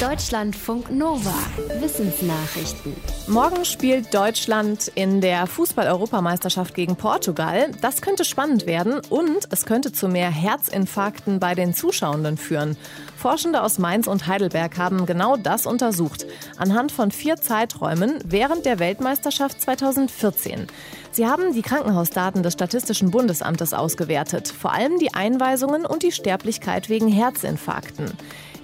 [0.00, 1.32] Deutschlandfunk Nova.
[1.80, 2.94] Wissensnachrichten.
[3.28, 7.70] Morgen spielt Deutschland in der Fußball-Europameisterschaft gegen Portugal.
[7.80, 12.76] Das könnte spannend werden und es könnte zu mehr Herzinfarkten bei den Zuschauenden führen.
[13.16, 16.26] Forschende aus Mainz und Heidelberg haben genau das untersucht.
[16.58, 20.66] Anhand von vier Zeiträumen während der Weltmeisterschaft 2014.
[21.10, 26.90] Sie haben die Krankenhausdaten des Statistischen Bundesamtes ausgewertet, vor allem die Einweisungen und die Sterblichkeit
[26.90, 28.12] wegen Herzinfarkten.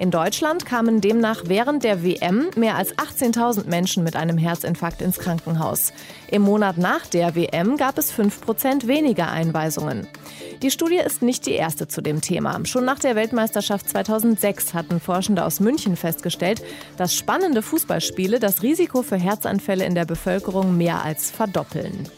[0.02, 5.20] In Deutschland kamen demnach während der WM mehr als 18.000 Menschen mit einem Herzinfarkt ins
[5.20, 5.92] Krankenhaus.
[6.28, 10.08] Im Monat nach der WM gab es 5 Prozent weniger Einweisungen.
[10.60, 12.58] Die Studie ist nicht die erste zu dem Thema.
[12.64, 16.64] Schon nach der Weltmeisterschaft 2006 hatten Forschende aus München festgestellt,
[16.96, 22.08] dass spannende Fußballspiele das Risiko für Herzanfälle in der Bevölkerung mehr als verdoppeln.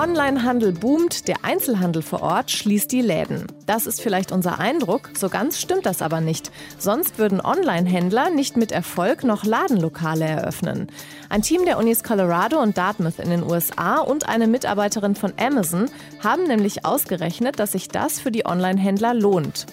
[0.00, 3.46] Onlinehandel boomt, der Einzelhandel vor Ort schließt die Läden.
[3.66, 6.52] Das ist vielleicht unser Eindruck, so ganz stimmt das aber nicht.
[6.78, 10.86] Sonst würden Online-Händler nicht mit Erfolg noch Ladenlokale eröffnen.
[11.30, 15.90] Ein Team der Unis Colorado und Dartmouth in den USA und eine Mitarbeiterin von Amazon
[16.22, 19.66] haben nämlich ausgerechnet, dass sich das für die Online-Händler lohnt.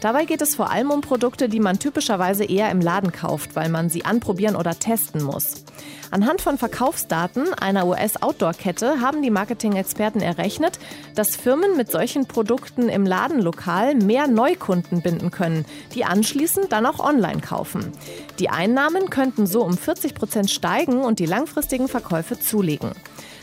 [0.00, 3.68] Dabei geht es vor allem um Produkte, die man typischerweise eher im Laden kauft, weil
[3.68, 5.64] man sie anprobieren oder testen muss.
[6.10, 10.78] Anhand von Verkaufsdaten einer US-Outdoor-Kette haben die Marketing-Experten errechnet,
[11.14, 17.00] dass Firmen mit solchen Produkten im Ladenlokal mehr Neukunden binden können, die anschließend dann auch
[17.00, 17.92] online kaufen.
[18.38, 22.92] Die Einnahmen könnten so um 40 Prozent steigen und die langfristigen Verkäufe zulegen.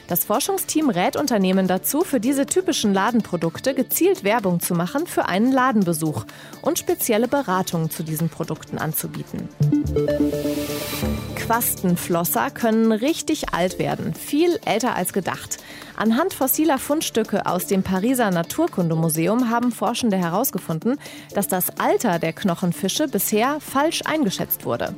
[0.08, 5.52] Das Forschungsteam rät Unternehmen dazu, für diese typischen Ladenprodukte gezielt Werbung zu machen für einen
[5.52, 6.26] Ladenbesuch
[6.62, 9.50] und spezielle Beratungen zu diesen Produkten anzubieten.
[11.36, 15.58] Quastenflosser können richtig alt werden, viel älter als gedacht.
[15.98, 21.00] Anhand fossiler Fundstücke aus dem Pariser Naturkundemuseum haben Forschende herausgefunden,
[21.34, 24.94] dass das Alter der Knochenfische bisher falsch eingeschätzt wurde.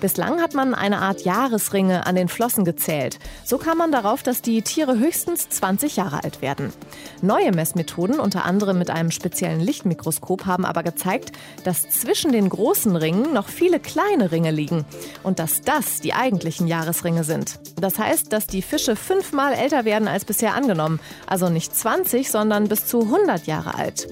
[0.00, 3.18] Bislang hat man eine Art Jahresringe an den Flossen gezählt.
[3.44, 6.74] So kam man darauf, dass die Tiere höchstens 20 Jahre alt werden.
[7.22, 11.32] Neue Messmethoden, unter anderem mit einem speziellen Lichtmikroskop, haben aber gezeigt,
[11.64, 14.84] dass zwischen den großen Ringen noch viele kleine Ringe liegen
[15.22, 17.60] und dass das die eigentlichen Jahresringe sind.
[17.80, 21.00] Das heißt, dass die Fische fünfmal älter werden als bisher angenommen.
[21.26, 24.08] Also nicht 20, sondern bis zu 100 Jahre alt.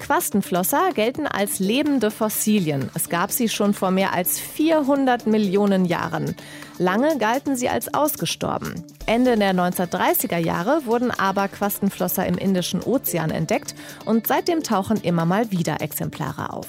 [0.00, 2.90] Quastenflosser gelten als lebende Fossilien.
[2.94, 6.34] Es gab sie schon vor mehr als 400 Millionen Jahren.
[6.78, 8.82] Lange galten sie als ausgestorben.
[9.06, 13.74] Ende der 1930er Jahre wurden aber Quastenflosser im Indischen Ozean entdeckt
[14.06, 16.66] und seitdem tauchen immer mal wieder Exemplare auf.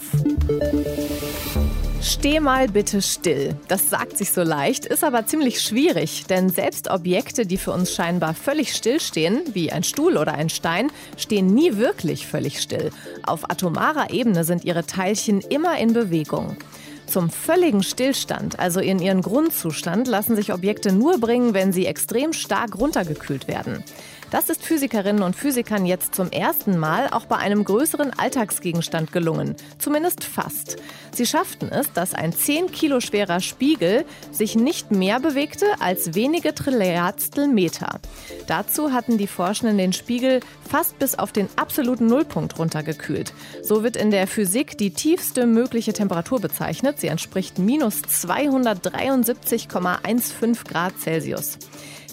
[2.03, 3.55] Steh mal bitte still.
[3.67, 7.93] Das sagt sich so leicht, ist aber ziemlich schwierig, denn selbst Objekte, die für uns
[7.93, 12.89] scheinbar völlig still stehen, wie ein Stuhl oder ein Stein, stehen nie wirklich völlig still.
[13.21, 16.57] Auf atomarer Ebene sind ihre Teilchen immer in Bewegung.
[17.05, 22.33] Zum völligen Stillstand, also in ihren Grundzustand, lassen sich Objekte nur bringen, wenn sie extrem
[22.33, 23.83] stark runtergekühlt werden.
[24.31, 29.57] Das ist Physikerinnen und Physikern jetzt zum ersten Mal auch bei einem größeren Alltagsgegenstand gelungen.
[29.77, 30.77] Zumindest fast.
[31.11, 36.55] Sie schafften es, dass ein 10 Kilo schwerer Spiegel sich nicht mehr bewegte als wenige
[36.55, 37.99] Trilliardstel Meter.
[38.47, 43.33] Dazu hatten die Forschenden den Spiegel fast bis auf den absoluten Nullpunkt runtergekühlt.
[43.61, 47.01] So wird in der Physik die tiefste mögliche Temperatur bezeichnet.
[47.01, 51.57] Sie entspricht minus 273,15 Grad Celsius.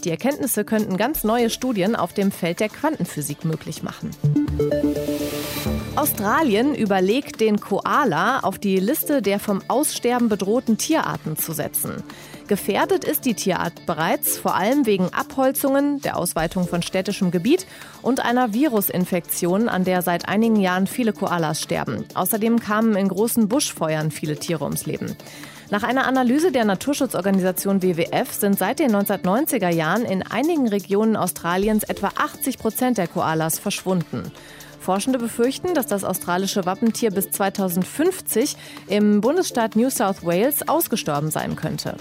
[0.04, 4.10] Die Erkenntnisse könnten ganz neue Studien auf dem Feld der Quantenphysik möglich machen.
[5.96, 12.04] Australien überlegt, den Koala auf die Liste der vom Aussterben bedrohten Tierarten zu setzen.
[12.46, 17.66] Gefährdet ist die Tierart bereits, vor allem wegen Abholzungen, der Ausweitung von städtischem Gebiet
[18.00, 22.04] und einer Virusinfektion, an der seit einigen Jahren viele Koalas sterben.
[22.14, 25.16] Außerdem kamen in großen Buschfeuern viele Tiere ums Leben.
[25.70, 31.84] Nach einer Analyse der Naturschutzorganisation WWF sind seit den 1990er Jahren in einigen Regionen Australiens
[31.84, 34.32] etwa 80 Prozent der Koalas verschwunden.
[34.80, 38.56] Forschende befürchten, dass das australische Wappentier bis 2050
[38.86, 41.96] im Bundesstaat New South Wales ausgestorben sein könnte.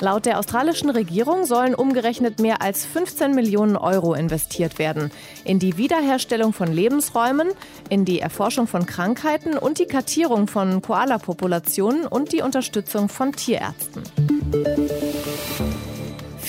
[0.00, 5.10] Laut der australischen Regierung sollen umgerechnet mehr als 15 Millionen Euro investiert werden
[5.44, 7.48] in die Wiederherstellung von Lebensräumen,
[7.90, 14.02] in die Erforschung von Krankheiten und die Kartierung von Koala-Populationen und die Unterstützung von Tierärzten.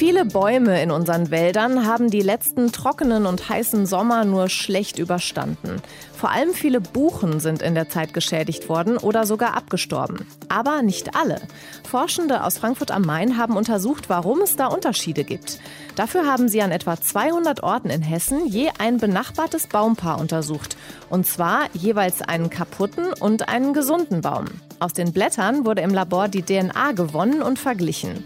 [0.01, 5.79] Viele Bäume in unseren Wäldern haben die letzten trockenen und heißen Sommer nur schlecht überstanden.
[6.11, 10.25] Vor allem viele Buchen sind in der Zeit geschädigt worden oder sogar abgestorben.
[10.49, 11.39] Aber nicht alle.
[11.87, 15.59] Forschende aus Frankfurt am Main haben untersucht, warum es da Unterschiede gibt.
[15.95, 20.77] Dafür haben sie an etwa 200 Orten in Hessen je ein benachbartes Baumpaar untersucht.
[21.11, 24.45] Und zwar jeweils einen kaputten und einen gesunden Baum.
[24.79, 28.25] Aus den Blättern wurde im Labor die DNA gewonnen und verglichen.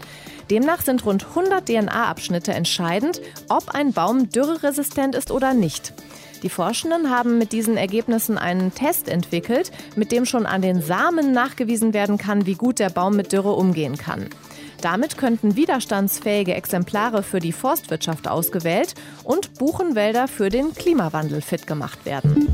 [0.50, 5.92] Demnach sind rund 100 DNA-Abschnitte entscheidend, ob ein Baum dürreresistent ist oder nicht.
[6.42, 11.32] Die Forschenden haben mit diesen Ergebnissen einen Test entwickelt, mit dem schon an den Samen
[11.32, 14.28] nachgewiesen werden kann, wie gut der Baum mit Dürre umgehen kann.
[14.82, 18.94] Damit könnten widerstandsfähige Exemplare für die Forstwirtschaft ausgewählt
[19.24, 22.46] und Buchenwälder für den Klimawandel fit gemacht werden.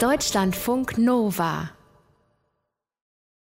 [0.00, 1.70] Deutschlandfunk Nova